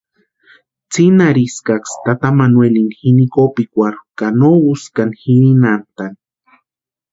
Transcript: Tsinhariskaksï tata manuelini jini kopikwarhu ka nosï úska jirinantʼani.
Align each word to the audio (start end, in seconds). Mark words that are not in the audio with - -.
Tsinhariskaksï 0.89 1.95
tata 2.05 2.27
manuelini 2.39 2.93
jini 2.99 3.25
kopikwarhu 3.33 4.03
ka 4.17 4.27
nosï 4.39 4.63
úska 4.73 5.01
jirinantʼani. 5.19 6.17